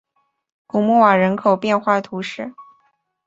[0.65, 2.55] 古穆瓦人口变化图示